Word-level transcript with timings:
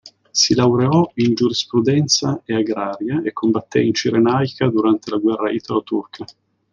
Si 0.31 0.55
laureò 0.55 1.11
in 1.17 1.35
giurisprudenza 1.35 2.41
e 2.43 2.55
agraria 2.55 3.21
e 3.21 3.31
combatté 3.33 3.83
in 3.83 3.93
Cirenaica 3.93 4.67
durante 4.67 5.11
la 5.11 5.17
guerra 5.17 5.51
italo-turca. 5.51 6.25